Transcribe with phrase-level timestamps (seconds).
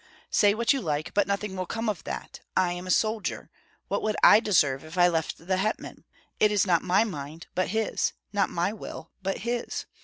[0.31, 2.39] "Say what you like, but nothing will come of that.
[2.57, 3.51] I am a soldier;
[3.87, 6.05] what would I deserve if I left the hetman?
[6.39, 9.85] It is not my mind, but his; not my will, but his.